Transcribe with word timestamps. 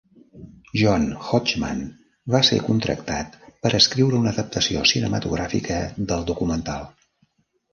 John 0.79 1.03
Hodgman 1.25 1.83
va 2.35 2.41
ser 2.47 2.57
contractat 2.71 3.37
per 3.67 3.73
escriure 3.81 4.19
una 4.23 4.33
adaptació 4.35 4.87
cinematogràfica 4.95 5.79
del 6.13 6.27
documental. 6.33 6.91